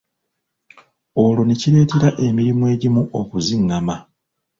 Olwo 1.23 1.41
ne 1.45 1.55
kireetera 1.61 2.09
emirimu 2.27 2.63
egimu 2.73 3.01
okuzingama. 3.19 3.95